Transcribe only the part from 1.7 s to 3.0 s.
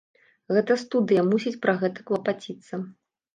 гэта клапаціцца.